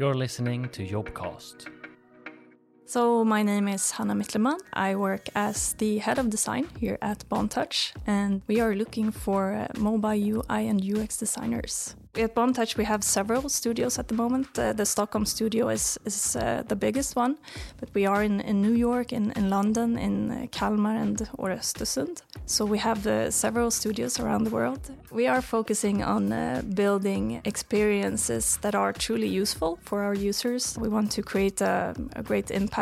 [0.00, 1.79] You're listening to Jobcast.
[2.90, 4.58] So, my name is Hanna Mittleman.
[4.72, 9.52] I work as the head of design here at Bontouch, and we are looking for
[9.52, 11.94] uh, mobile UI and UX designers.
[12.16, 14.58] At Bontouch, we have several studios at the moment.
[14.58, 17.38] Uh, the Stockholm studio is, is uh, the biggest one,
[17.78, 22.22] but we are in, in New York, in, in London, in uh, Kalmar, and Östersund.
[22.46, 24.90] So we have uh, several studios around the world.
[25.12, 30.76] We are focusing on uh, building experiences that are truly useful for our users.
[30.76, 32.79] We want to create a, a great impact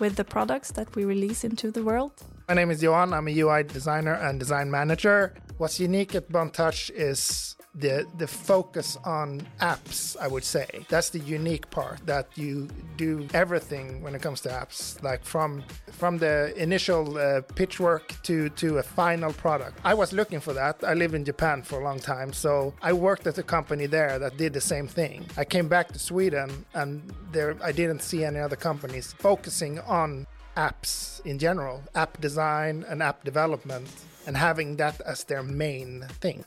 [0.00, 2.12] with the products that we release into the world.
[2.48, 3.12] My name is Johan.
[3.12, 5.34] I'm a UI designer and design manager.
[5.56, 10.16] What's unique at Bontouch is the the focus on apps.
[10.20, 14.48] I would say that's the unique part that you do everything when it comes to
[14.48, 19.78] apps, like from from the initial uh, pitch work to to a final product.
[19.84, 20.82] I was looking for that.
[20.82, 24.18] I lived in Japan for a long time, so I worked at a company there
[24.18, 25.24] that did the same thing.
[25.36, 30.26] I came back to Sweden, and there I didn't see any other companies focusing on
[30.56, 33.88] apps in general, app design and app development,
[34.26, 36.44] and having that as their main thing.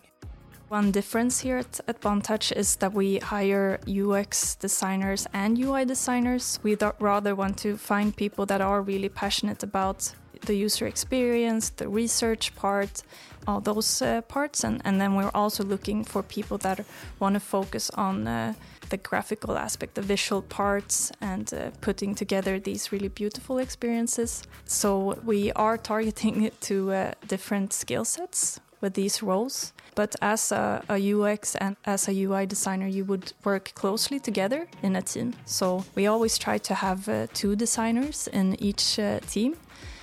[0.69, 6.59] One difference here at, Bontouch is that we hire UX designers and UI designers.
[6.61, 10.13] We rather want to find people that are really passionate about
[10.45, 13.03] the user experience, the research part,
[13.47, 14.63] all those uh, parts.
[14.63, 16.85] And, and then we're also looking for people that
[17.19, 18.53] want to focus on uh,
[18.89, 24.43] the graphical aspect, the visual parts, and uh, putting together these really beautiful experiences.
[24.65, 29.73] So we are targeting it to uh, different skill sets with these roles.
[29.95, 34.67] But as a, a, UX and as a UI designer, you would work closely together
[34.83, 35.33] in a team.
[35.45, 39.55] So we always try to have uh, two designers in each uh, team.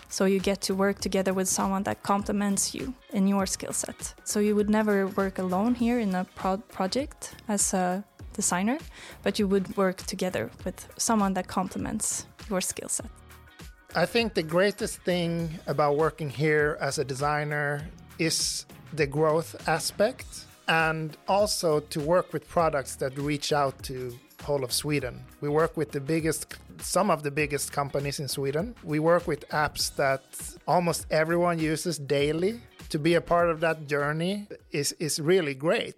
[0.09, 4.15] So you get to work together with someone that complements you in your skill set.
[4.25, 8.79] So you would never work alone here in a pro project as a designer,
[9.23, 13.11] but you would work together with someone that complements your skill set.
[13.95, 20.27] I think the greatest thing about working here as a designer is the growth aspect
[20.67, 25.25] and also to work with products that reach out to whole of Sweden.
[25.41, 26.47] We work with the biggest
[26.81, 28.75] some of the biggest companies in Sweden.
[28.85, 30.23] We work with apps that
[30.67, 32.61] almost everyone uses daily.
[32.91, 35.95] To be a part of that journey is is really great.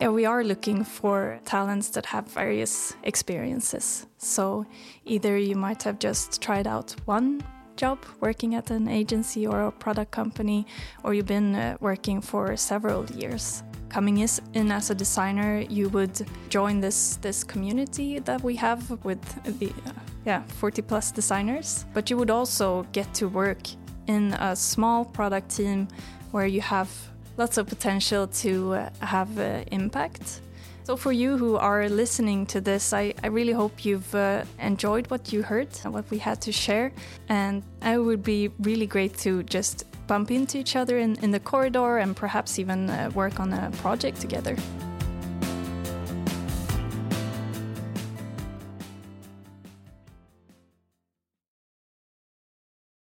[0.00, 4.06] Yeah, we are looking for talents that have various experiences.
[4.18, 4.64] So
[5.04, 7.42] either you might have just tried out one
[7.76, 10.66] job working at an agency or a product company,
[11.02, 13.62] or you've been uh, working for several years.
[13.88, 14.18] Coming
[14.54, 19.22] in as a designer, you would join this this community that we have with
[19.58, 19.92] the uh,
[20.24, 21.86] yeah 40 plus designers.
[21.94, 23.62] But you would also get to work
[24.06, 25.88] in a small product team
[26.32, 26.88] where you have
[27.36, 30.40] lots of potential to uh, have uh, impact
[30.88, 35.06] so, for you who are listening to this, I, I really hope you've uh, enjoyed
[35.10, 36.92] what you heard and what we had to share.
[37.28, 41.38] And it would be really great to just bump into each other in, in the
[41.38, 44.56] corridor and perhaps even uh, work on a project together.